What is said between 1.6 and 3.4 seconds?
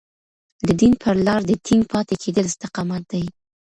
ټينګ پاتې کېدل استقامت دی.